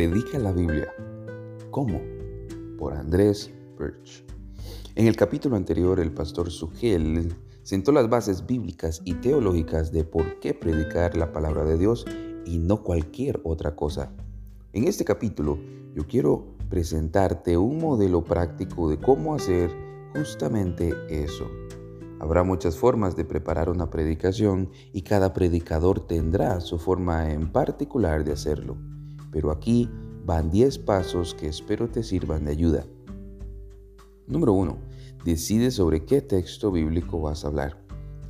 Predica 0.00 0.38
la 0.38 0.50
Biblia. 0.50 0.90
¿Cómo? 1.70 2.00
Por 2.78 2.94
Andrés 2.94 3.52
Birch. 3.78 4.24
En 4.94 5.06
el 5.06 5.14
capítulo 5.14 5.56
anterior, 5.56 6.00
el 6.00 6.10
pastor 6.10 6.50
Sugel 6.50 7.34
sentó 7.64 7.92
las 7.92 8.08
bases 8.08 8.46
bíblicas 8.46 9.02
y 9.04 9.12
teológicas 9.12 9.92
de 9.92 10.04
por 10.04 10.40
qué 10.40 10.54
predicar 10.54 11.18
la 11.18 11.32
palabra 11.32 11.64
de 11.64 11.76
Dios 11.76 12.06
y 12.46 12.56
no 12.56 12.82
cualquier 12.82 13.42
otra 13.44 13.76
cosa. 13.76 14.10
En 14.72 14.88
este 14.88 15.04
capítulo, 15.04 15.58
yo 15.94 16.06
quiero 16.06 16.46
presentarte 16.70 17.58
un 17.58 17.76
modelo 17.76 18.24
práctico 18.24 18.88
de 18.88 18.98
cómo 18.98 19.34
hacer 19.34 19.70
justamente 20.14 20.94
eso. 21.10 21.46
Habrá 22.20 22.42
muchas 22.42 22.78
formas 22.78 23.16
de 23.16 23.26
preparar 23.26 23.68
una 23.68 23.90
predicación 23.90 24.70
y 24.94 25.02
cada 25.02 25.34
predicador 25.34 26.00
tendrá 26.00 26.58
su 26.60 26.78
forma 26.78 27.30
en 27.34 27.52
particular 27.52 28.24
de 28.24 28.32
hacerlo. 28.32 28.78
Pero 29.30 29.50
aquí 29.50 29.88
van 30.24 30.50
10 30.50 30.78
pasos 30.78 31.34
que 31.34 31.48
espero 31.48 31.88
te 31.88 32.02
sirvan 32.02 32.44
de 32.44 32.52
ayuda. 32.52 32.86
Número 34.26 34.52
1. 34.52 34.78
Decide 35.24 35.70
sobre 35.70 36.04
qué 36.04 36.22
texto 36.22 36.70
bíblico 36.70 37.20
vas 37.20 37.44
a 37.44 37.48
hablar. 37.48 37.80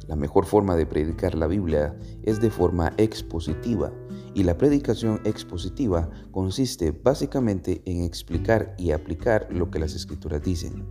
La 0.06 0.16
mejor 0.16 0.44
forma 0.44 0.74
de 0.76 0.86
predicar 0.86 1.34
la 1.34 1.46
Biblia 1.46 1.96
es 2.22 2.40
de 2.40 2.50
forma 2.50 2.92
expositiva 2.96 3.92
y 4.34 4.42
la 4.44 4.56
predicación 4.56 5.20
expositiva 5.24 6.10
consiste 6.30 6.92
básicamente 6.92 7.82
en 7.84 8.02
explicar 8.02 8.74
y 8.78 8.92
aplicar 8.92 9.48
lo 9.50 9.70
que 9.70 9.78
las 9.78 9.94
escrituras 9.94 10.42
dicen. 10.42 10.84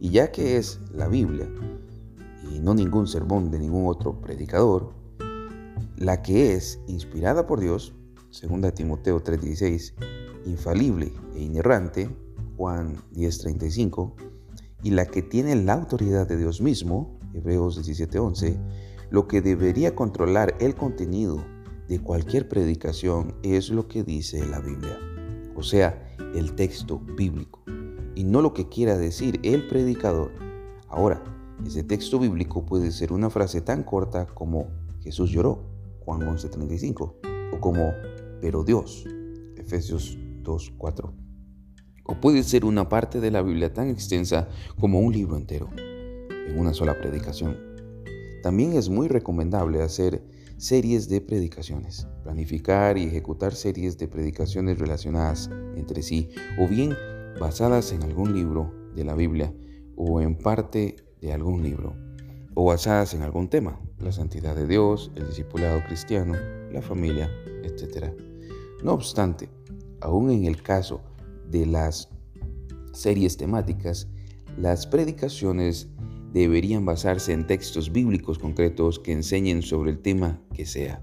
Y 0.00 0.10
ya 0.10 0.30
que 0.30 0.56
es 0.56 0.80
la 0.92 1.08
Biblia, 1.08 1.48
y 2.50 2.60
no 2.60 2.74
ningún 2.74 3.06
sermón 3.06 3.50
de 3.50 3.58
ningún 3.58 3.86
otro 3.86 4.20
predicador, 4.20 4.92
la 5.96 6.22
que 6.22 6.54
es 6.54 6.80
inspirada 6.86 7.46
por 7.46 7.60
Dios, 7.60 7.94
2 8.40 8.72
Timoteo 8.72 9.20
3:16, 9.20 9.94
infalible 10.46 11.12
e 11.34 11.42
inerrante, 11.42 12.08
Juan 12.56 12.96
10:35, 13.12 14.14
y 14.84 14.90
la 14.90 15.06
que 15.06 15.22
tiene 15.22 15.56
la 15.56 15.74
autoridad 15.74 16.28
de 16.28 16.36
Dios 16.36 16.60
mismo, 16.60 17.18
Hebreos 17.34 17.76
17:11, 17.76 18.56
lo 19.10 19.26
que 19.26 19.40
debería 19.40 19.96
controlar 19.96 20.54
el 20.60 20.76
contenido 20.76 21.44
de 21.88 21.98
cualquier 21.98 22.48
predicación 22.48 23.34
es 23.42 23.70
lo 23.70 23.88
que 23.88 24.04
dice 24.04 24.46
la 24.46 24.60
Biblia, 24.60 24.98
o 25.56 25.62
sea, 25.62 26.06
el 26.34 26.54
texto 26.54 27.00
bíblico, 27.00 27.64
y 28.14 28.22
no 28.22 28.40
lo 28.40 28.54
que 28.54 28.68
quiera 28.68 28.96
decir 28.96 29.40
el 29.42 29.66
predicador. 29.66 30.30
Ahora, 30.88 31.24
ese 31.66 31.82
texto 31.82 32.20
bíblico 32.20 32.64
puede 32.64 32.92
ser 32.92 33.12
una 33.12 33.30
frase 33.30 33.62
tan 33.62 33.82
corta 33.82 34.26
como 34.26 34.68
Jesús 35.00 35.30
lloró, 35.30 35.64
Juan 36.04 36.22
11:35, 36.22 37.16
o 37.52 37.60
como 37.60 37.92
pero 38.40 38.64
Dios, 38.64 39.04
Efesios 39.56 40.18
2:4. 40.42 41.12
O 42.04 42.20
puede 42.20 42.42
ser 42.42 42.64
una 42.64 42.88
parte 42.88 43.20
de 43.20 43.30
la 43.30 43.42
Biblia 43.42 43.72
tan 43.72 43.88
extensa 43.88 44.48
como 44.80 45.00
un 45.00 45.12
libro 45.12 45.36
entero, 45.36 45.68
en 45.76 46.58
una 46.58 46.72
sola 46.72 46.98
predicación. 46.98 47.56
También 48.42 48.72
es 48.72 48.88
muy 48.88 49.08
recomendable 49.08 49.82
hacer 49.82 50.22
series 50.56 51.08
de 51.08 51.20
predicaciones, 51.20 52.08
planificar 52.22 52.98
y 52.98 53.04
ejecutar 53.04 53.54
series 53.54 53.98
de 53.98 54.08
predicaciones 54.08 54.78
relacionadas 54.78 55.50
entre 55.76 56.02
sí, 56.02 56.30
o 56.58 56.66
bien 56.66 56.96
basadas 57.38 57.92
en 57.92 58.02
algún 58.02 58.34
libro 58.34 58.72
de 58.94 59.04
la 59.04 59.14
Biblia 59.14 59.54
o 59.96 60.20
en 60.20 60.36
parte 60.36 60.96
de 61.20 61.32
algún 61.32 61.62
libro, 61.62 61.94
o 62.54 62.64
basadas 62.64 63.14
en 63.14 63.22
algún 63.22 63.48
tema, 63.48 63.80
la 63.98 64.12
santidad 64.12 64.54
de 64.54 64.66
Dios, 64.66 65.10
el 65.16 65.26
discipulado 65.26 65.80
cristiano, 65.86 66.34
la 66.72 66.82
familia, 66.82 67.30
etc. 67.64 68.12
No 68.82 68.92
obstante, 68.92 69.48
aún 70.00 70.30
en 70.30 70.44
el 70.44 70.62
caso 70.62 71.00
de 71.50 71.66
las 71.66 72.08
series 72.92 73.36
temáticas, 73.36 74.08
las 74.56 74.86
predicaciones 74.86 75.88
deberían 76.32 76.84
basarse 76.84 77.32
en 77.32 77.46
textos 77.46 77.90
bíblicos 77.90 78.38
concretos 78.38 78.98
que 78.98 79.12
enseñen 79.12 79.62
sobre 79.62 79.90
el 79.90 79.98
tema 79.98 80.40
que 80.54 80.66
sea. 80.66 81.02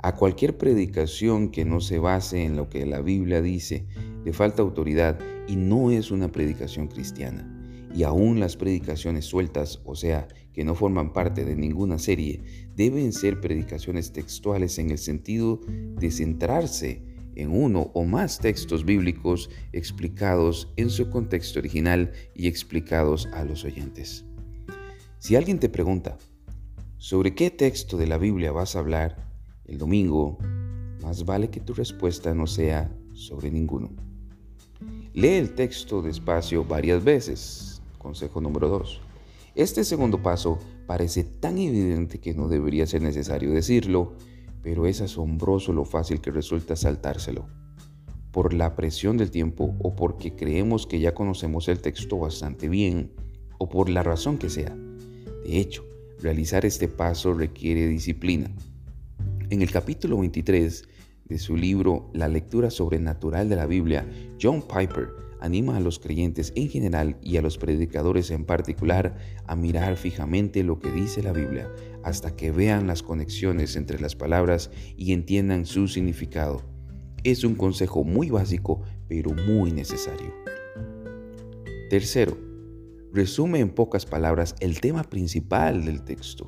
A 0.00 0.14
cualquier 0.14 0.58
predicación 0.58 1.50
que 1.50 1.64
no 1.64 1.80
se 1.80 1.98
base 1.98 2.44
en 2.44 2.56
lo 2.56 2.68
que 2.68 2.86
la 2.86 3.00
Biblia 3.00 3.40
dice, 3.40 3.86
le 4.24 4.32
falta 4.32 4.62
autoridad 4.62 5.18
y 5.48 5.56
no 5.56 5.90
es 5.90 6.10
una 6.10 6.30
predicación 6.30 6.86
cristiana 6.86 7.54
y 7.94 8.02
aún 8.02 8.38
las 8.38 8.56
predicaciones 8.56 9.24
sueltas, 9.24 9.80
o 9.84 9.94
sea, 9.94 10.28
que 10.52 10.64
no 10.64 10.74
forman 10.74 11.12
parte 11.12 11.44
de 11.44 11.56
ninguna 11.56 11.98
serie, 11.98 12.42
deben 12.74 13.12
ser 13.12 13.40
predicaciones 13.40 14.12
textuales 14.12 14.78
en 14.78 14.90
el 14.90 14.98
sentido 14.98 15.60
de 15.66 16.10
centrarse 16.10 17.02
en 17.38 17.50
uno 17.50 17.90
o 17.94 18.04
más 18.04 18.38
textos 18.38 18.84
bíblicos 18.84 19.48
explicados 19.72 20.72
en 20.76 20.90
su 20.90 21.08
contexto 21.08 21.60
original 21.60 22.12
y 22.34 22.48
explicados 22.48 23.26
a 23.32 23.44
los 23.44 23.64
oyentes. 23.64 24.24
Si 25.18 25.36
alguien 25.36 25.58
te 25.58 25.68
pregunta, 25.68 26.18
¿sobre 26.98 27.34
qué 27.34 27.50
texto 27.50 27.96
de 27.96 28.06
la 28.06 28.18
Biblia 28.18 28.52
vas 28.52 28.76
a 28.76 28.80
hablar 28.80 29.16
el 29.64 29.78
domingo? 29.78 30.38
Más 31.00 31.24
vale 31.24 31.48
que 31.48 31.60
tu 31.60 31.74
respuesta 31.74 32.34
no 32.34 32.46
sea 32.46 32.92
sobre 33.14 33.50
ninguno. 33.50 33.90
Lee 35.14 35.36
el 35.36 35.54
texto 35.54 36.02
despacio 36.02 36.64
varias 36.64 37.02
veces, 37.02 37.80
Consejo 37.98 38.40
número 38.40 38.68
2. 38.68 39.00
Este 39.54 39.82
segundo 39.82 40.22
paso 40.22 40.58
parece 40.86 41.24
tan 41.24 41.58
evidente 41.58 42.20
que 42.20 42.34
no 42.34 42.48
debería 42.48 42.86
ser 42.86 43.02
necesario 43.02 43.50
decirlo, 43.50 44.14
pero 44.62 44.86
es 44.86 45.00
asombroso 45.00 45.72
lo 45.72 45.84
fácil 45.84 46.20
que 46.20 46.30
resulta 46.30 46.76
saltárselo. 46.76 47.46
Por 48.30 48.52
la 48.52 48.74
presión 48.74 49.16
del 49.16 49.30
tiempo 49.30 49.74
o 49.80 49.96
porque 49.96 50.34
creemos 50.34 50.86
que 50.86 51.00
ya 51.00 51.14
conocemos 51.14 51.68
el 51.68 51.80
texto 51.80 52.18
bastante 52.18 52.68
bien 52.68 53.12
o 53.58 53.68
por 53.68 53.88
la 53.88 54.02
razón 54.02 54.38
que 54.38 54.50
sea. 54.50 54.76
De 55.44 55.58
hecho, 55.58 55.84
realizar 56.20 56.64
este 56.64 56.88
paso 56.88 57.34
requiere 57.34 57.86
disciplina. 57.86 58.50
En 59.50 59.62
el 59.62 59.70
capítulo 59.70 60.18
23 60.18 60.88
de 61.24 61.38
su 61.38 61.56
libro 61.56 62.10
La 62.12 62.28
lectura 62.28 62.70
sobrenatural 62.70 63.48
de 63.48 63.56
la 63.56 63.66
Biblia, 63.66 64.06
John 64.40 64.62
Piper 64.62 65.27
anima 65.40 65.76
a 65.76 65.80
los 65.80 65.98
creyentes 65.98 66.52
en 66.56 66.68
general 66.68 67.16
y 67.22 67.36
a 67.36 67.42
los 67.42 67.58
predicadores 67.58 68.30
en 68.30 68.44
particular 68.44 69.16
a 69.46 69.56
mirar 69.56 69.96
fijamente 69.96 70.62
lo 70.62 70.78
que 70.78 70.90
dice 70.90 71.22
la 71.22 71.32
Biblia 71.32 71.70
hasta 72.02 72.36
que 72.36 72.50
vean 72.50 72.86
las 72.86 73.02
conexiones 73.02 73.76
entre 73.76 74.00
las 74.00 74.16
palabras 74.16 74.70
y 74.96 75.12
entiendan 75.12 75.66
su 75.66 75.88
significado. 75.88 76.62
Es 77.24 77.44
un 77.44 77.54
consejo 77.54 78.04
muy 78.04 78.30
básico, 78.30 78.82
pero 79.08 79.32
muy 79.32 79.72
necesario. 79.72 80.32
Tercero, 81.90 82.36
resume 83.12 83.60
en 83.60 83.70
pocas 83.70 84.06
palabras 84.06 84.54
el 84.60 84.80
tema 84.80 85.02
principal 85.02 85.84
del 85.84 86.02
texto. 86.04 86.46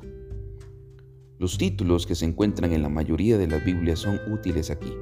Los 1.37 1.57
títulos 1.57 2.05
que 2.05 2.15
se 2.15 2.25
encuentran 2.25 2.71
en 2.71 2.83
la 2.83 2.89
mayoría 2.89 3.37
de 3.37 3.47
las 3.47 3.65
Biblias 3.65 3.99
son 3.99 4.19
útiles 4.31 4.69
aquí. 4.69 4.93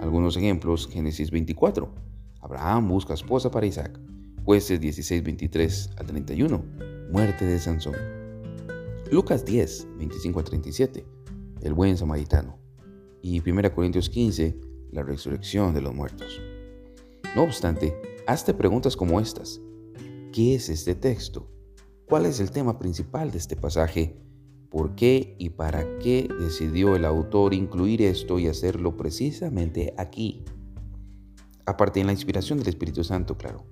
Algunos 0.00 0.36
ejemplos, 0.36 0.86
Génesis 0.86 1.30
24, 1.30 1.92
Abraham 2.40 2.88
busca 2.88 3.14
esposa 3.14 3.50
para 3.50 3.66
Isaac. 3.66 3.98
Jueces 4.44 4.80
16, 4.80 5.22
23 5.22 5.90
al 5.96 6.06
31. 6.06 6.64
Muerte 7.10 7.44
de 7.44 7.58
Sansón. 7.58 7.94
Lucas 9.10 9.44
10, 9.44 9.88
25 9.98 10.38
al 10.38 10.44
37. 10.44 11.06
El 11.62 11.74
buen 11.74 11.96
samaritano. 11.96 12.58
Y 13.22 13.40
1 13.40 13.74
Corintios 13.74 14.08
15, 14.08 14.60
la 14.92 15.02
resurrección 15.02 15.74
de 15.74 15.80
los 15.80 15.94
muertos. 15.94 16.40
No 17.34 17.42
obstante, 17.42 17.94
hazte 18.26 18.54
preguntas 18.54 18.96
como 18.96 19.20
estas. 19.20 19.60
¿Qué 20.32 20.54
es 20.54 20.68
este 20.68 20.94
texto? 20.94 21.48
¿Cuál 22.06 22.26
es 22.26 22.40
el 22.40 22.50
tema 22.50 22.78
principal 22.78 23.30
de 23.30 23.38
este 23.38 23.56
pasaje? 23.56 24.16
¿Por 24.70 24.94
qué 24.94 25.34
y 25.38 25.50
para 25.50 25.98
qué 25.98 26.28
decidió 26.38 26.94
el 26.94 27.04
autor 27.04 27.54
incluir 27.54 28.02
esto 28.02 28.38
y 28.38 28.46
hacerlo 28.46 28.96
precisamente 28.96 29.94
aquí? 29.96 30.44
Aparte 31.68 32.00
de 32.00 32.06
la 32.06 32.12
inspiración 32.12 32.58
del 32.58 32.68
Espíritu 32.68 33.04
Santo, 33.04 33.36
claro. 33.36 33.64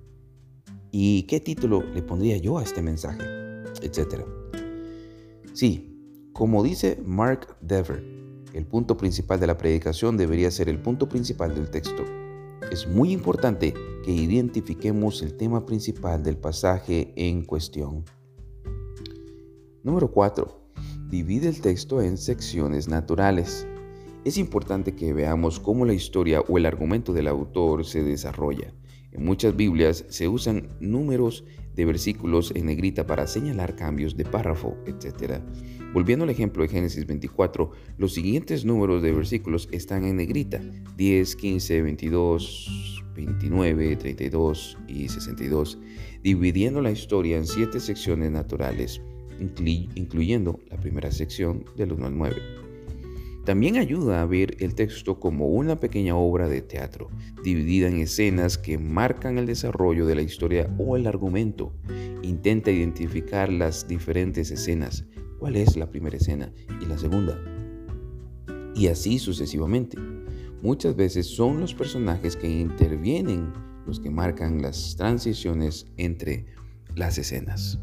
¿Y 0.91 1.23
qué 1.23 1.39
título 1.39 1.83
le 1.93 2.01
pondría 2.01 2.37
yo 2.37 2.57
a 2.57 2.63
este 2.63 2.81
mensaje? 2.81 3.23
Etcétera. 3.81 4.25
Sí, 5.53 6.29
como 6.33 6.63
dice 6.63 7.01
Mark 7.03 7.57
Dever, 7.61 8.03
el 8.53 8.65
punto 8.65 8.97
principal 8.97 9.39
de 9.39 9.47
la 9.47 9.57
predicación 9.57 10.15
debería 10.17 10.51
ser 10.51 10.69
el 10.69 10.79
punto 10.79 11.09
principal 11.09 11.55
del 11.55 11.69
texto. 11.69 12.03
Es 12.71 12.87
muy 12.87 13.11
importante 13.11 13.73
que 14.05 14.11
identifiquemos 14.11 15.21
el 15.21 15.35
tema 15.35 15.65
principal 15.65 16.23
del 16.23 16.37
pasaje 16.37 17.13
en 17.15 17.43
cuestión. 17.43 18.05
Número 19.83 20.11
4. 20.11 20.71
Divide 21.09 21.47
el 21.47 21.61
texto 21.61 22.01
en 22.01 22.17
secciones 22.17 22.87
naturales 22.87 23.65
es 24.27 24.37
importante 24.37 24.93
que 24.93 25.13
veamos 25.13 25.59
cómo 25.59 25.85
la 25.85 25.93
historia 25.93 26.41
o 26.41 26.57
el 26.57 26.65
argumento 26.65 27.13
del 27.13 27.29
autor 27.29 27.85
se 27.85 28.03
desarrolla. 28.03 28.73
En 29.13 29.23
muchas 29.23 29.55
Biblias 29.55 30.03
se 30.09 30.27
usan 30.27 30.67
números 30.81 31.45
de 31.73 31.85
versículos 31.85 32.51
en 32.53 32.65
negrita 32.65 33.07
para 33.07 33.25
señalar 33.25 33.77
cambios 33.77 34.17
de 34.17 34.25
párrafo, 34.25 34.75
etc. 34.85 35.41
Volviendo 35.93 36.23
al 36.23 36.29
ejemplo 36.29 36.63
de 36.63 36.69
Génesis 36.69 37.07
24, 37.07 37.71
los 37.97 38.13
siguientes 38.13 38.65
números 38.65 39.01
de 39.01 39.13
versículos 39.13 39.69
están 39.71 40.03
en 40.03 40.17
negrita, 40.17 40.61
10, 40.97 41.35
15, 41.37 41.81
22, 41.83 43.03
29, 43.15 43.95
32 43.95 44.77
y 44.89 45.07
62, 45.07 45.79
dividiendo 46.21 46.81
la 46.81 46.91
historia 46.91 47.37
en 47.37 47.47
siete 47.47 47.79
secciones 47.79 48.29
naturales, 48.31 49.01
incluyendo 49.95 50.59
la 50.69 50.77
primera 50.77 51.11
sección 51.11 51.63
del 51.77 51.93
1 51.93 52.07
al 52.07 52.17
9. 52.17 52.66
También 53.47 53.77
ayuda 53.77 54.21
a 54.21 54.25
ver 54.25 54.57
el 54.59 54.75
texto 54.75 55.21
como 55.21 55.47
una 55.47 55.79
pequeña 55.79 56.17
obra 56.17 56.49
de 56.49 56.61
teatro, 56.61 57.09
dividida 57.45 57.87
en 57.87 57.99
escenas 57.99 58.57
que 58.57 58.77
marcan 58.77 59.37
el 59.37 59.45
desarrollo 59.45 60.05
de 60.05 60.15
la 60.15 60.21
historia 60.21 60.69
o 60.77 60.97
el 60.97 61.07
argumento. 61.07 61.71
Intenta 62.23 62.71
identificar 62.71 63.49
las 63.49 63.87
diferentes 63.87 64.51
escenas, 64.51 65.05
cuál 65.39 65.55
es 65.55 65.77
la 65.77 65.89
primera 65.89 66.17
escena 66.17 66.51
y 66.81 66.87
la 66.87 66.97
segunda. 66.97 67.39
Y 68.75 68.87
así 68.87 69.17
sucesivamente. 69.17 69.97
Muchas 70.61 70.97
veces 70.97 71.27
son 71.27 71.61
los 71.61 71.73
personajes 71.73 72.35
que 72.35 72.49
intervienen 72.49 73.53
los 73.85 74.01
que 74.01 74.09
marcan 74.09 74.61
las 74.61 74.97
transiciones 74.97 75.85
entre 75.95 76.47
las 76.97 77.17
escenas. 77.17 77.79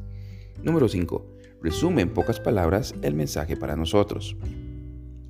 Número 0.63 0.89
5. 0.89 1.27
Resume 1.63 2.03
en 2.03 2.13
pocas 2.13 2.39
palabras 2.39 2.95
el 3.01 3.15
mensaje 3.15 3.57
para 3.57 3.77
nosotros. 3.77 4.37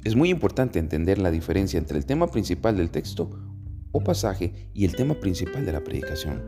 Es 0.05 0.17
muy 0.17 0.29
importante 0.29 0.79
entender 0.79 1.19
la 1.19 1.31
diferencia 1.31 1.79
entre 1.79 1.97
el 1.97 2.05
tema 2.05 2.31
principal 2.31 2.77
del 2.77 2.91
texto 2.91 3.31
o 3.91 4.05
pasaje 4.05 4.69
y 4.75 4.85
el 4.85 4.95
tema 4.95 5.19
principal 5.19 5.65
de 5.65 5.73
la 5.73 5.83
predicación. 5.83 6.43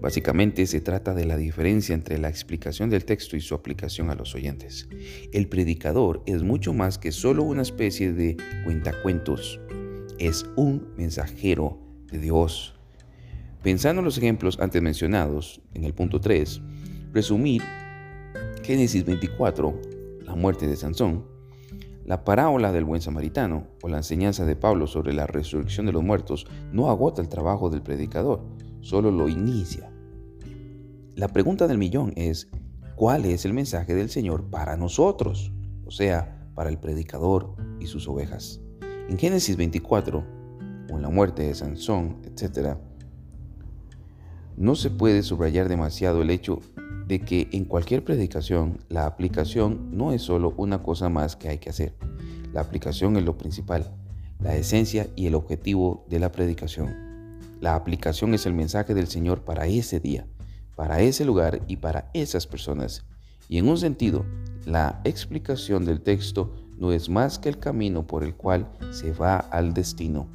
Básicamente 0.00 0.66
se 0.66 0.80
trata 0.80 1.14
de 1.14 1.24
la 1.24 1.36
diferencia 1.36 1.94
entre 1.94 2.18
la 2.18 2.28
explicación 2.28 2.90
del 2.90 3.04
texto 3.04 3.36
y 3.36 3.40
su 3.40 3.54
aplicación 3.54 4.10
a 4.10 4.16
los 4.16 4.34
oyentes. 4.34 4.88
El 5.32 5.46
predicador 5.48 6.24
es 6.26 6.42
mucho 6.42 6.72
más 6.72 6.98
que 6.98 7.12
solo 7.12 7.44
una 7.44 7.62
especie 7.62 8.12
de 8.12 8.36
cuentacuentos. 8.64 9.60
Es 10.18 10.44
un 10.56 10.92
mensajero 10.96 11.78
de 12.10 12.18
Dios. 12.18 12.74
Pensando 13.62 14.00
en 14.00 14.06
los 14.06 14.18
ejemplos 14.18 14.58
antes 14.58 14.82
mencionados, 14.82 15.60
en 15.74 15.84
el 15.84 15.94
punto 15.94 16.20
3, 16.20 16.60
resumir 17.12 17.62
Génesis 18.64 19.04
24, 19.04 19.80
la 20.24 20.34
muerte 20.34 20.66
de 20.66 20.74
Sansón, 20.74 21.29
la 22.04 22.24
parábola 22.24 22.72
del 22.72 22.84
buen 22.84 23.00
samaritano 23.00 23.66
o 23.82 23.88
la 23.88 23.98
enseñanza 23.98 24.44
de 24.44 24.56
Pablo 24.56 24.86
sobre 24.86 25.12
la 25.12 25.26
resurrección 25.26 25.86
de 25.86 25.92
los 25.92 26.02
muertos 26.02 26.46
no 26.72 26.90
agota 26.90 27.22
el 27.22 27.28
trabajo 27.28 27.70
del 27.70 27.82
predicador, 27.82 28.42
solo 28.80 29.10
lo 29.10 29.28
inicia. 29.28 29.90
La 31.14 31.28
pregunta 31.28 31.66
del 31.68 31.78
millón 31.78 32.12
es, 32.16 32.48
¿cuál 32.96 33.24
es 33.26 33.44
el 33.44 33.52
mensaje 33.52 33.94
del 33.94 34.10
Señor 34.10 34.44
para 34.50 34.76
nosotros? 34.76 35.52
O 35.84 35.90
sea, 35.90 36.48
para 36.54 36.70
el 36.70 36.78
predicador 36.78 37.54
y 37.78 37.86
sus 37.86 38.08
ovejas. 38.08 38.60
En 39.08 39.18
Génesis 39.18 39.56
24, 39.56 40.24
o 40.90 40.96
en 40.96 41.02
la 41.02 41.08
muerte 41.10 41.42
de 41.42 41.54
Sansón, 41.54 42.22
etc., 42.24 42.76
no 44.56 44.74
se 44.74 44.90
puede 44.90 45.22
subrayar 45.22 45.68
demasiado 45.68 46.22
el 46.22 46.30
hecho 46.30 46.60
de 47.10 47.18
que 47.18 47.48
en 47.50 47.64
cualquier 47.64 48.04
predicación 48.04 48.78
la 48.88 49.04
aplicación 49.04 49.88
no 49.90 50.12
es 50.12 50.22
solo 50.22 50.54
una 50.56 50.80
cosa 50.80 51.08
más 51.08 51.34
que 51.34 51.48
hay 51.48 51.58
que 51.58 51.70
hacer. 51.70 51.92
La 52.52 52.60
aplicación 52.60 53.16
es 53.16 53.24
lo 53.24 53.36
principal, 53.36 53.92
la 54.38 54.54
esencia 54.54 55.08
y 55.16 55.26
el 55.26 55.34
objetivo 55.34 56.06
de 56.08 56.20
la 56.20 56.30
predicación. 56.30 56.94
La 57.60 57.74
aplicación 57.74 58.32
es 58.32 58.46
el 58.46 58.54
mensaje 58.54 58.94
del 58.94 59.08
Señor 59.08 59.42
para 59.42 59.66
ese 59.66 59.98
día, 59.98 60.24
para 60.76 61.00
ese 61.00 61.24
lugar 61.24 61.62
y 61.66 61.78
para 61.78 62.12
esas 62.14 62.46
personas. 62.46 63.04
Y 63.48 63.58
en 63.58 63.68
un 63.68 63.76
sentido, 63.76 64.24
la 64.64 65.00
explicación 65.02 65.84
del 65.84 66.02
texto 66.02 66.54
no 66.78 66.92
es 66.92 67.08
más 67.08 67.40
que 67.40 67.48
el 67.48 67.58
camino 67.58 68.06
por 68.06 68.22
el 68.22 68.36
cual 68.36 68.70
se 68.92 69.10
va 69.10 69.36
al 69.36 69.74
destino. 69.74 70.28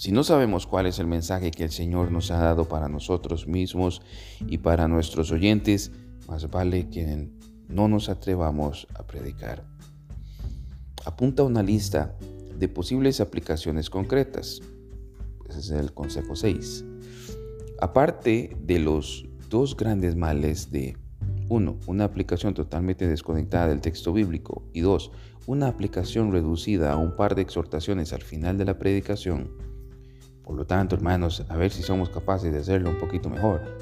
Si 0.00 0.12
no 0.12 0.24
sabemos 0.24 0.66
cuál 0.66 0.86
es 0.86 0.98
el 0.98 1.06
mensaje 1.06 1.50
que 1.50 1.64
el 1.64 1.70
Señor 1.70 2.10
nos 2.10 2.30
ha 2.30 2.38
dado 2.38 2.66
para 2.66 2.88
nosotros 2.88 3.46
mismos 3.46 4.00
y 4.46 4.56
para 4.56 4.88
nuestros 4.88 5.30
oyentes, 5.30 5.92
más 6.26 6.50
vale 6.50 6.88
que 6.88 7.28
no 7.68 7.86
nos 7.86 8.08
atrevamos 8.08 8.86
a 8.94 9.06
predicar. 9.06 9.62
Apunta 11.04 11.42
una 11.42 11.62
lista 11.62 12.16
de 12.58 12.66
posibles 12.66 13.20
aplicaciones 13.20 13.90
concretas. 13.90 14.62
Ese 15.50 15.58
es 15.58 15.70
el 15.70 15.92
consejo 15.92 16.34
6. 16.34 16.82
Aparte 17.82 18.56
de 18.58 18.78
los 18.78 19.26
dos 19.50 19.76
grandes 19.76 20.16
males 20.16 20.70
de 20.70 20.96
1. 21.50 21.78
Una 21.88 22.04
aplicación 22.04 22.54
totalmente 22.54 23.06
desconectada 23.06 23.68
del 23.68 23.82
texto 23.82 24.14
bíblico 24.14 24.62
y 24.72 24.80
2. 24.80 25.12
Una 25.46 25.68
aplicación 25.68 26.32
reducida 26.32 26.90
a 26.90 26.96
un 26.96 27.16
par 27.16 27.34
de 27.34 27.42
exhortaciones 27.42 28.14
al 28.14 28.22
final 28.22 28.56
de 28.56 28.64
la 28.64 28.78
predicación 28.78 29.68
por 30.42 30.56
lo 30.56 30.66
tanto, 30.66 30.96
hermanos, 30.96 31.44
a 31.48 31.56
ver 31.56 31.70
si 31.70 31.82
somos 31.82 32.10
capaces 32.10 32.52
de 32.52 32.58
hacerlo 32.58 32.90
un 32.90 32.98
poquito 32.98 33.28
mejor. 33.28 33.78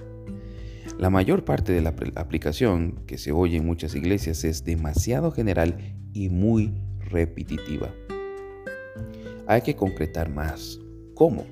La 0.99 1.11
mayor 1.11 1.45
parte 1.45 1.73
de 1.73 1.81
la 1.81 1.95
aplicación 2.17 3.05
que 3.07 3.19
se 3.19 3.31
oye 3.31 3.57
en 3.57 3.67
muchas 3.67 3.95
iglesias 3.95 4.43
es 4.45 4.65
demasiado 4.65 5.31
general 5.31 5.97
y 6.13 6.29
muy 6.29 6.75
repetitiva. 6.99 7.95
Hay 9.47 9.63
que 9.63 9.77
concretar 9.77 10.29
más. 10.29 10.81
¿Cómo? 11.15 11.47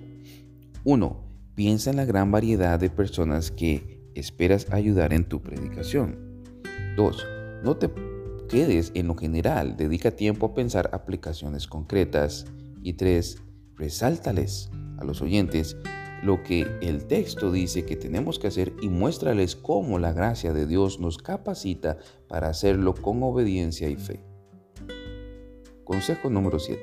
1. 0.85 1.25
Piensa 1.55 1.91
en 1.91 1.97
la 1.97 2.05
gran 2.05 2.31
variedad 2.31 2.79
de 2.79 2.91
personas 2.91 3.51
que 3.51 4.11
esperas 4.15 4.71
ayudar 4.71 5.13
en 5.13 5.25
tu 5.25 5.41
predicación. 5.41 6.43
2. 6.97 7.27
No 7.63 7.77
te 7.77 7.89
quedes 8.49 8.93
en 8.95 9.07
lo 9.07 9.15
general, 9.15 9.77
dedica 9.77 10.11
tiempo 10.11 10.47
a 10.47 10.55
pensar 10.55 10.91
aplicaciones 10.93 11.67
concretas. 11.67 12.47
Y 12.83 12.95
3. 12.95 13.43
Resáltales 13.77 14.71
a 14.99 15.05
los 15.05 15.23
oyentes 15.23 15.77
lo 16.23 16.43
que 16.43 16.67
el 16.81 17.07
texto 17.07 17.53
dice 17.53 17.85
que 17.85 17.97
tenemos 17.97 18.39
que 18.39 18.49
hacer 18.49 18.73
y 18.81 18.89
muéstrales 18.89 19.55
cómo 19.55 19.99
la 19.99 20.13
gracia 20.13 20.53
de 20.53 20.67
Dios 20.67 20.99
nos 20.99 21.19
capacita 21.19 21.99
para 22.29 22.49
hacerlo 22.49 22.95
con 22.95 23.23
obediencia 23.23 23.89
y 23.89 23.97
fe. 23.97 24.25
Consejo 25.85 26.31
número 26.31 26.59
7. 26.59 26.83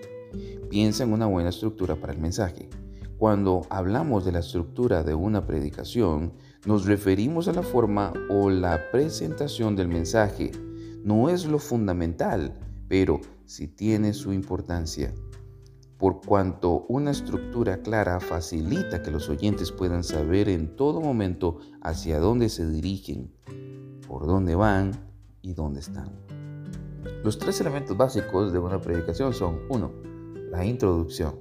Piensa 0.70 1.04
en 1.04 1.14
una 1.14 1.26
buena 1.26 1.50
estructura 1.50 1.96
para 1.96 2.14
el 2.14 2.20
mensaje. 2.20 2.70
Cuando 3.18 3.62
hablamos 3.70 4.26
de 4.26 4.32
la 4.32 4.40
estructura 4.40 5.04
de 5.04 5.14
una 5.14 5.46
predicación, 5.46 6.34
nos 6.66 6.86
referimos 6.86 7.48
a 7.48 7.54
la 7.54 7.64
forma 7.64 8.14
o 8.30 8.50
la 8.50 8.92
presentación 8.92 9.76
del 9.76 9.88
mensaje. 9.88 10.52
No 11.04 11.30
es 11.30 11.46
lo 11.46 11.60
fundamental, 11.60 12.58
pero 12.88 13.20
sí 13.46 13.68
tiene 13.68 14.14
su 14.14 14.32
importancia 14.32 15.14
por 15.98 16.22
cuanto 16.22 16.86
una 16.90 17.12
estructura 17.12 17.82
clara 17.82 18.20
facilita 18.20 19.02
que 19.02 19.12
los 19.12 19.30
oyentes 19.30 19.72
puedan 19.72 20.04
saber 20.04 20.50
en 20.50 20.76
todo 20.76 21.02
momento 21.02 21.60
hacia 21.82 22.20
dónde 22.20 22.50
se 22.50 22.70
dirigen, 22.70 23.32
por 24.08 24.28
dónde 24.28 24.56
van 24.56 24.92
y 25.42 25.54
dónde 25.54 25.80
están. 25.80 26.12
Los 27.24 27.38
tres 27.38 27.60
elementos 27.62 27.96
básicos 27.96 28.52
de 28.52 28.60
una 28.60 28.82
predicación 28.82 29.34
son 29.34 29.62
1. 29.70 29.92
La 30.52 30.66
introducción. 30.66 31.36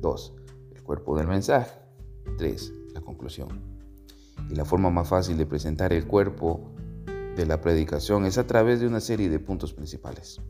2. 0.00 0.34
El 0.74 0.82
cuerpo 0.82 1.16
del 1.16 1.26
mensaje. 1.26 1.78
3. 2.36 2.72
La 2.94 3.00
conclusión. 3.00 3.48
Y 4.50 4.54
la 4.54 4.64
forma 4.64 4.90
más 4.90 5.08
fácil 5.08 5.36
de 5.36 5.46
presentar 5.46 5.92
el 5.92 6.06
cuerpo 6.06 6.72
de 7.36 7.46
la 7.46 7.60
predicación 7.60 8.24
es 8.24 8.38
a 8.38 8.46
través 8.46 8.80
de 8.80 8.86
una 8.86 9.00
serie 9.00 9.28
de 9.28 9.38
puntos 9.38 9.72
principales. 9.72 10.40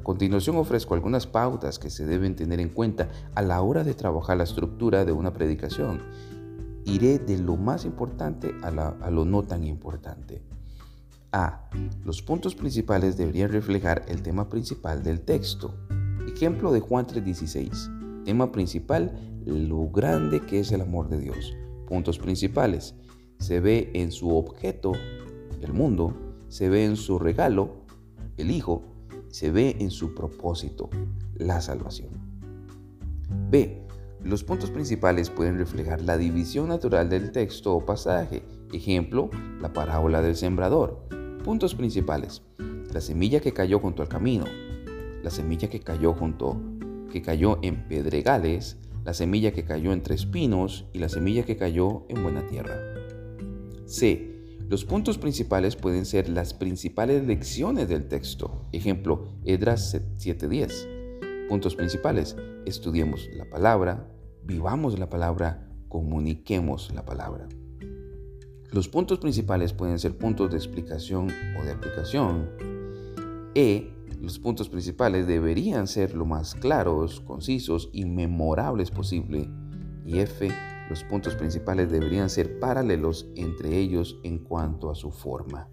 A 0.00 0.02
continuación 0.02 0.56
ofrezco 0.56 0.94
algunas 0.94 1.26
pautas 1.26 1.78
que 1.78 1.90
se 1.90 2.06
deben 2.06 2.34
tener 2.34 2.58
en 2.58 2.70
cuenta 2.70 3.10
a 3.34 3.42
la 3.42 3.60
hora 3.60 3.84
de 3.84 3.92
trabajar 3.92 4.38
la 4.38 4.44
estructura 4.44 5.04
de 5.04 5.12
una 5.12 5.34
predicación. 5.34 6.00
Iré 6.86 7.18
de 7.18 7.36
lo 7.36 7.58
más 7.58 7.84
importante 7.84 8.54
a, 8.62 9.10
lo 9.10 9.26
no 9.26 9.42
tan 9.42 9.62
importante. 9.62 10.42
A. 11.32 11.68
Los 12.02 12.22
puntos 12.22 12.54
principales 12.54 13.18
deberían 13.18 13.52
reflejar 13.52 14.06
el 14.08 14.22
tema 14.22 14.48
principal 14.48 15.02
del 15.02 15.20
texto. 15.20 15.74
Ejemplo 16.26 16.72
de 16.72 16.80
Juan 16.80 17.06
3:16. 17.06 18.24
Tema 18.24 18.52
principal, 18.52 19.12
lo 19.44 19.90
grande 19.90 20.40
que 20.40 20.60
es 20.60 20.72
el 20.72 20.80
amor 20.80 21.10
de 21.10 21.20
Dios. 21.20 21.54
Puntos 21.86 22.18
principales. 22.18 22.94
Se 23.38 23.60
ve 23.60 23.90
en 23.92 24.12
su 24.12 24.34
objeto, 24.34 24.92
el 25.60 25.74
mundo. 25.74 26.16
Se 26.48 26.70
ve 26.70 26.86
en 26.86 26.96
su 26.96 27.18
regalo, 27.18 27.84
el 28.38 28.50
Hijo 28.50 28.90
se 29.30 29.50
ve 29.50 29.76
en 29.78 29.90
su 29.90 30.14
propósito, 30.14 30.90
la 31.36 31.60
salvación. 31.60 32.10
B. 33.50 33.86
Los 34.22 34.44
puntos 34.44 34.70
principales 34.70 35.30
pueden 35.30 35.56
reflejar 35.56 36.02
la 36.02 36.18
división 36.18 36.68
natural 36.68 37.08
del 37.08 37.32
texto 37.32 37.74
o 37.74 37.86
pasaje. 37.86 38.42
Ejemplo, 38.72 39.30
la 39.60 39.72
parábola 39.72 40.20
del 40.20 40.36
sembrador. 40.36 41.08
Puntos 41.42 41.74
principales. 41.74 42.42
La 42.92 43.00
semilla 43.00 43.40
que 43.40 43.52
cayó 43.52 43.78
junto 43.78 44.02
al 44.02 44.08
camino. 44.08 44.44
La 45.22 45.30
semilla 45.30 45.70
que 45.70 45.80
cayó 45.80 46.12
junto 46.12 46.60
que 47.10 47.22
cayó 47.22 47.58
en 47.62 47.88
pedregales, 47.88 48.78
la 49.04 49.14
semilla 49.14 49.52
que 49.52 49.64
cayó 49.64 49.92
entre 49.92 50.14
espinos 50.14 50.86
y 50.92 50.98
la 50.98 51.08
semilla 51.08 51.44
que 51.44 51.56
cayó 51.56 52.04
en 52.08 52.22
buena 52.22 52.46
tierra. 52.46 52.76
C. 53.86 54.29
Los 54.70 54.84
puntos 54.84 55.18
principales 55.18 55.74
pueden 55.74 56.04
ser 56.04 56.28
las 56.28 56.54
principales 56.54 57.26
lecciones 57.26 57.88
del 57.88 58.06
texto. 58.06 58.68
Ejemplo, 58.70 59.24
Edras 59.44 60.00
7:10. 60.16 61.48
Puntos 61.48 61.74
principales. 61.74 62.36
Estudiemos 62.66 63.28
la 63.34 63.50
palabra, 63.50 64.08
vivamos 64.44 64.96
la 64.96 65.10
palabra, 65.10 65.68
comuniquemos 65.88 66.94
la 66.94 67.04
palabra. 67.04 67.48
Los 68.70 68.88
puntos 68.88 69.18
principales 69.18 69.72
pueden 69.72 69.98
ser 69.98 70.16
puntos 70.16 70.52
de 70.52 70.58
explicación 70.58 71.32
o 71.60 71.64
de 71.64 71.72
aplicación. 71.72 72.48
E. 73.56 73.90
Los 74.20 74.38
puntos 74.38 74.68
principales 74.68 75.26
deberían 75.26 75.88
ser 75.88 76.14
lo 76.14 76.26
más 76.26 76.54
claros, 76.54 77.18
concisos 77.18 77.90
y 77.92 78.04
memorables 78.04 78.92
posible. 78.92 79.50
Y 80.06 80.20
F. 80.20 80.48
Los 80.90 81.04
puntos 81.04 81.36
principales 81.36 81.88
deberían 81.88 82.28
ser 82.28 82.58
paralelos 82.58 83.30
entre 83.36 83.78
ellos 83.78 84.18
en 84.24 84.40
cuanto 84.40 84.90
a 84.90 84.96
su 84.96 85.12
forma. 85.12 85.68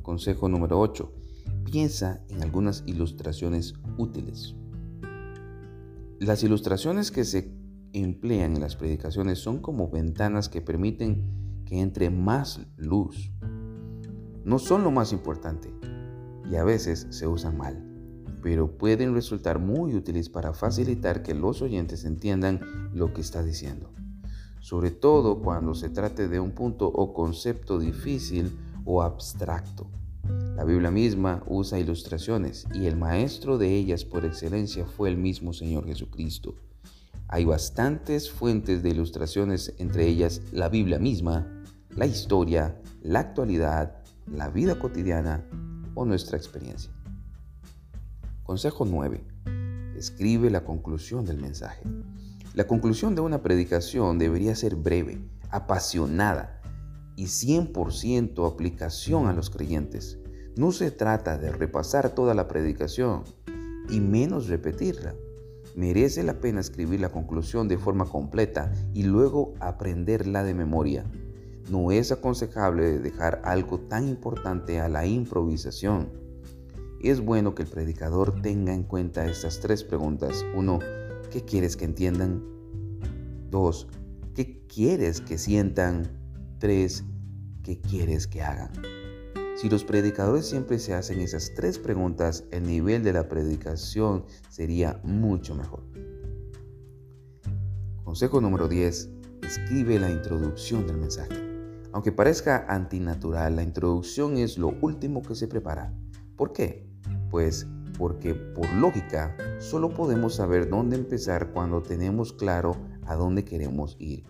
Consejo 0.00 0.48
número 0.48 0.80
8. 0.80 1.12
Piensa 1.66 2.24
en 2.30 2.42
algunas 2.42 2.82
ilustraciones 2.86 3.74
útiles. 3.98 4.56
Las 6.18 6.42
ilustraciones 6.42 7.10
que 7.10 7.24
se 7.24 7.52
emplean 7.92 8.54
en 8.54 8.62
las 8.62 8.74
predicaciones 8.74 9.40
son 9.40 9.58
como 9.58 9.90
ventanas 9.90 10.48
que 10.48 10.62
permiten 10.62 11.62
que 11.66 11.78
entre 11.78 12.08
más 12.08 12.66
luz. 12.78 13.32
No 14.44 14.58
son 14.58 14.82
lo 14.82 14.92
más 14.92 15.12
importante 15.12 15.74
y 16.50 16.56
a 16.56 16.64
veces 16.64 17.06
se 17.10 17.26
usan 17.26 17.58
mal, 17.58 17.83
pero 18.44 18.76
pueden 18.76 19.14
resultar 19.14 19.58
muy 19.58 19.94
útiles 19.94 20.28
para 20.28 20.52
facilitar 20.52 21.22
que 21.22 21.32
los 21.32 21.62
oyentes 21.62 22.04
entiendan 22.04 22.60
lo 22.92 23.14
que 23.14 23.22
está 23.22 23.42
diciendo, 23.42 23.90
sobre 24.60 24.90
todo 24.90 25.40
cuando 25.40 25.74
se 25.74 25.88
trate 25.88 26.28
de 26.28 26.40
un 26.40 26.50
punto 26.50 26.86
o 26.86 27.14
concepto 27.14 27.78
difícil 27.78 28.54
o 28.84 29.02
abstracto. 29.02 29.86
La 30.56 30.64
Biblia 30.64 30.90
misma 30.90 31.42
usa 31.46 31.78
ilustraciones 31.78 32.66
y 32.74 32.84
el 32.84 32.98
maestro 32.98 33.56
de 33.56 33.74
ellas 33.74 34.04
por 34.04 34.26
excelencia 34.26 34.84
fue 34.84 35.08
el 35.08 35.16
mismo 35.16 35.54
Señor 35.54 35.86
Jesucristo. 35.86 36.54
Hay 37.28 37.46
bastantes 37.46 38.30
fuentes 38.30 38.82
de 38.82 38.90
ilustraciones, 38.90 39.72
entre 39.78 40.06
ellas 40.06 40.42
la 40.52 40.68
Biblia 40.68 40.98
misma, 40.98 41.64
la 41.96 42.04
historia, 42.04 42.78
la 43.00 43.20
actualidad, 43.20 44.02
la 44.26 44.50
vida 44.50 44.78
cotidiana 44.78 45.48
o 45.94 46.04
nuestra 46.04 46.36
experiencia. 46.36 46.93
Consejo 48.44 48.84
9. 48.84 49.24
Escribe 49.96 50.50
la 50.50 50.66
conclusión 50.66 51.24
del 51.24 51.40
mensaje. 51.40 51.82
La 52.52 52.66
conclusión 52.66 53.14
de 53.14 53.22
una 53.22 53.42
predicación 53.42 54.18
debería 54.18 54.54
ser 54.54 54.76
breve, 54.76 55.18
apasionada 55.48 56.60
y 57.16 57.24
100% 57.24 58.46
aplicación 58.46 59.28
a 59.28 59.32
los 59.32 59.48
creyentes. 59.48 60.18
No 60.56 60.72
se 60.72 60.90
trata 60.90 61.38
de 61.38 61.52
repasar 61.52 62.10
toda 62.14 62.34
la 62.34 62.46
predicación 62.46 63.24
y 63.88 64.00
menos 64.00 64.48
repetirla. 64.48 65.14
Merece 65.74 66.22
la 66.22 66.38
pena 66.38 66.60
escribir 66.60 67.00
la 67.00 67.08
conclusión 67.08 67.66
de 67.66 67.78
forma 67.78 68.04
completa 68.04 68.70
y 68.92 69.04
luego 69.04 69.54
aprenderla 69.58 70.44
de 70.44 70.52
memoria. 70.52 71.10
No 71.70 71.92
es 71.92 72.12
aconsejable 72.12 72.98
dejar 72.98 73.40
algo 73.42 73.80
tan 73.80 74.06
importante 74.06 74.80
a 74.80 74.90
la 74.90 75.06
improvisación. 75.06 76.23
Es 77.04 77.20
bueno 77.20 77.54
que 77.54 77.64
el 77.64 77.68
predicador 77.68 78.40
tenga 78.40 78.72
en 78.72 78.82
cuenta 78.82 79.26
estas 79.26 79.60
tres 79.60 79.84
preguntas. 79.84 80.42
Uno, 80.56 80.78
¿qué 81.30 81.42
quieres 81.44 81.76
que 81.76 81.84
entiendan? 81.84 82.42
Dos, 83.50 83.88
¿qué 84.34 84.64
quieres 84.66 85.20
que 85.20 85.36
sientan? 85.36 86.08
Tres, 86.58 87.04
¿qué 87.62 87.78
quieres 87.78 88.26
que 88.26 88.40
hagan? 88.40 88.72
Si 89.54 89.68
los 89.68 89.84
predicadores 89.84 90.46
siempre 90.46 90.78
se 90.78 90.94
hacen 90.94 91.20
esas 91.20 91.52
tres 91.54 91.78
preguntas, 91.78 92.44
el 92.52 92.62
nivel 92.66 93.02
de 93.02 93.12
la 93.12 93.28
predicación 93.28 94.24
sería 94.48 94.98
mucho 95.04 95.54
mejor. 95.54 95.82
Consejo 98.02 98.40
número 98.40 98.66
10. 98.66 99.10
Escribe 99.42 99.98
la 99.98 100.10
introducción 100.10 100.86
del 100.86 100.96
mensaje. 100.96 101.34
Aunque 101.92 102.12
parezca 102.12 102.64
antinatural, 102.66 103.56
la 103.56 103.62
introducción 103.62 104.38
es 104.38 104.56
lo 104.56 104.68
último 104.80 105.20
que 105.20 105.34
se 105.34 105.48
prepara. 105.48 105.92
¿Por 106.34 106.54
qué? 106.54 106.93
Pues 107.34 107.66
porque 107.98 108.32
por 108.32 108.72
lógica 108.74 109.36
solo 109.58 109.92
podemos 109.92 110.36
saber 110.36 110.70
dónde 110.70 110.94
empezar 110.94 111.50
cuando 111.50 111.82
tenemos 111.82 112.32
claro 112.32 112.76
a 113.06 113.16
dónde 113.16 113.44
queremos 113.44 113.96
ir. 113.98 114.22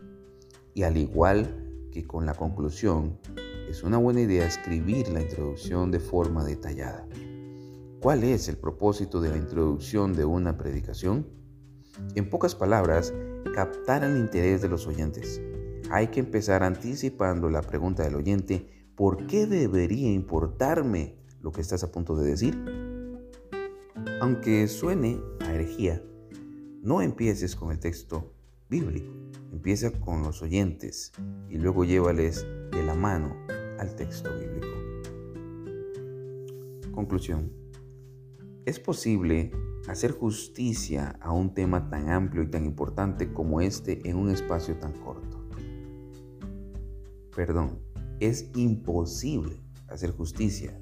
Y 0.72 0.84
al 0.84 0.96
igual 0.96 1.90
que 1.92 2.06
con 2.06 2.24
la 2.24 2.32
conclusión, 2.32 3.18
es 3.68 3.82
una 3.82 3.98
buena 3.98 4.22
idea 4.22 4.46
escribir 4.46 5.10
la 5.10 5.20
introducción 5.20 5.90
de 5.90 6.00
forma 6.00 6.46
detallada. 6.46 7.06
¿Cuál 8.00 8.24
es 8.24 8.48
el 8.48 8.56
propósito 8.56 9.20
de 9.20 9.28
la 9.28 9.36
introducción 9.36 10.14
de 10.14 10.24
una 10.24 10.56
predicación? 10.56 11.26
En 12.14 12.30
pocas 12.30 12.54
palabras, 12.54 13.12
captar 13.54 14.02
el 14.02 14.16
interés 14.16 14.62
de 14.62 14.70
los 14.70 14.86
oyentes. 14.86 15.42
Hay 15.90 16.06
que 16.06 16.20
empezar 16.20 16.62
anticipando 16.62 17.50
la 17.50 17.60
pregunta 17.60 18.02
del 18.02 18.14
oyente, 18.14 18.66
¿por 18.96 19.26
qué 19.26 19.46
debería 19.46 20.10
importarme 20.10 21.18
lo 21.42 21.52
que 21.52 21.60
estás 21.60 21.84
a 21.84 21.92
punto 21.92 22.16
de 22.16 22.30
decir? 22.30 22.83
Aunque 24.24 24.66
suene 24.68 25.20
a 25.40 25.52
herejía, 25.52 26.02
no 26.80 27.02
empieces 27.02 27.54
con 27.54 27.72
el 27.72 27.78
texto 27.78 28.32
bíblico, 28.70 29.12
empieza 29.52 29.90
con 30.00 30.22
los 30.22 30.40
oyentes 30.40 31.12
y 31.50 31.58
luego 31.58 31.84
llévales 31.84 32.46
de 32.70 32.82
la 32.82 32.94
mano 32.94 33.36
al 33.78 33.94
texto 33.96 34.30
bíblico. 34.32 34.74
Conclusión. 36.92 37.52
¿Es 38.64 38.80
posible 38.80 39.52
hacer 39.88 40.12
justicia 40.12 41.18
a 41.20 41.30
un 41.30 41.52
tema 41.52 41.90
tan 41.90 42.08
amplio 42.08 42.44
y 42.44 42.50
tan 42.50 42.64
importante 42.64 43.30
como 43.30 43.60
este 43.60 44.08
en 44.08 44.16
un 44.16 44.30
espacio 44.30 44.78
tan 44.78 44.94
corto? 44.94 45.46
Perdón, 47.36 47.78
es 48.20 48.50
imposible 48.54 49.60
hacer 49.86 50.12
justicia 50.12 50.80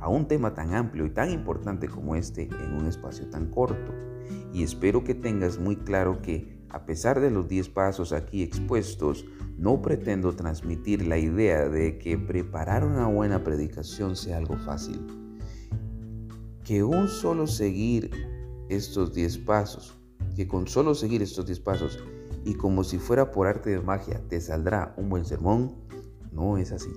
a 0.00 0.08
un 0.08 0.26
tema 0.26 0.54
tan 0.54 0.74
amplio 0.74 1.06
y 1.06 1.10
tan 1.10 1.30
importante 1.30 1.88
como 1.88 2.16
este 2.16 2.44
en 2.44 2.72
un 2.74 2.86
espacio 2.86 3.28
tan 3.28 3.50
corto. 3.50 3.92
Y 4.52 4.62
espero 4.62 5.04
que 5.04 5.14
tengas 5.14 5.58
muy 5.58 5.76
claro 5.76 6.20
que 6.22 6.60
a 6.70 6.86
pesar 6.86 7.20
de 7.20 7.30
los 7.30 7.48
10 7.48 7.68
pasos 7.70 8.12
aquí 8.12 8.42
expuestos, 8.42 9.26
no 9.58 9.82
pretendo 9.82 10.34
transmitir 10.34 11.06
la 11.06 11.18
idea 11.18 11.68
de 11.68 11.98
que 11.98 12.16
preparar 12.16 12.84
una 12.84 13.06
buena 13.06 13.42
predicación 13.42 14.16
sea 14.16 14.38
algo 14.38 14.56
fácil. 14.56 15.04
Que 16.64 16.82
un 16.84 17.08
solo 17.08 17.46
seguir 17.46 18.10
estos 18.68 19.12
10 19.12 19.38
pasos, 19.38 19.98
que 20.36 20.46
con 20.46 20.68
solo 20.68 20.94
seguir 20.94 21.22
estos 21.22 21.46
10 21.46 21.60
pasos 21.60 21.98
y 22.44 22.54
como 22.54 22.84
si 22.84 22.98
fuera 22.98 23.32
por 23.32 23.48
arte 23.48 23.70
de 23.70 23.80
magia 23.80 24.22
te 24.28 24.40
saldrá 24.40 24.94
un 24.96 25.08
buen 25.10 25.24
sermón, 25.24 25.74
no 26.32 26.56
es 26.56 26.72
así. 26.72 26.90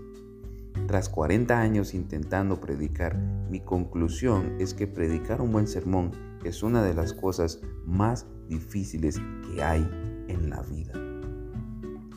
Tras 0.88 1.08
40 1.08 1.60
años 1.60 1.94
intentando 1.94 2.60
predicar, 2.60 3.18
mi 3.50 3.62
conclusión 3.62 4.58
es 4.60 4.74
que 4.74 4.86
predicar 4.86 5.40
un 5.40 5.52
buen 5.54 5.66
sermón 5.66 6.12
es 6.44 6.62
una 6.62 6.84
de 6.84 6.94
las 6.94 7.14
cosas 7.14 7.62
más 7.86 8.28
difíciles 8.50 9.22
que 9.48 9.64
hay 9.64 9.90
en 10.28 10.50
la 10.50 10.62
vida. 10.64 10.92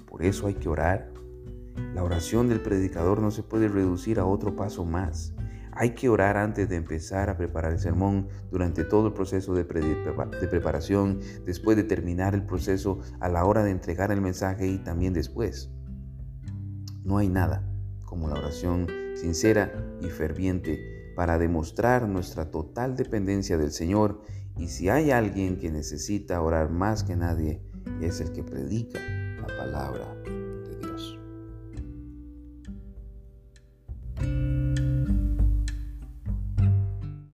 Por 0.08 0.24
eso 0.24 0.48
hay 0.48 0.54
que 0.54 0.68
orar. 0.68 1.12
La 1.94 2.02
oración 2.02 2.48
del 2.48 2.60
predicador 2.60 3.22
no 3.22 3.30
se 3.30 3.44
puede 3.44 3.68
reducir 3.68 4.18
a 4.18 4.26
otro 4.26 4.56
paso 4.56 4.84
más. 4.84 5.32
Hay 5.70 5.90
que 5.90 6.08
orar 6.08 6.36
antes 6.36 6.68
de 6.68 6.74
empezar 6.74 7.30
a 7.30 7.36
preparar 7.36 7.72
el 7.72 7.78
sermón, 7.78 8.28
durante 8.50 8.82
todo 8.82 9.08
el 9.08 9.12
proceso 9.12 9.54
de, 9.54 9.64
preparación, 9.64 11.20
después 11.44 11.76
de 11.76 11.84
terminar 11.84 12.34
el 12.34 12.44
proceso, 12.44 12.98
a 13.20 13.28
la 13.28 13.44
hora 13.44 13.62
de 13.62 13.70
entregar 13.70 14.10
el 14.10 14.20
mensaje 14.20 14.66
y 14.66 14.78
también 14.78 15.12
después. 15.12 15.70
No 17.04 17.18
hay 17.18 17.28
nada 17.28 17.75
como 18.06 18.28
la 18.28 18.36
oración 18.36 18.86
sincera 19.14 19.72
y 20.00 20.06
ferviente 20.06 21.12
para 21.14 21.38
demostrar 21.38 22.08
nuestra 22.08 22.50
total 22.50 22.96
dependencia 22.96 23.58
del 23.58 23.72
Señor. 23.72 24.22
Y 24.56 24.68
si 24.68 24.88
hay 24.88 25.10
alguien 25.10 25.58
que 25.58 25.70
necesita 25.70 26.40
orar 26.40 26.70
más 26.70 27.04
que 27.04 27.16
nadie, 27.16 27.60
es 28.00 28.20
el 28.20 28.32
que 28.32 28.42
predica 28.42 28.98
la 29.40 29.46
palabra 29.46 30.16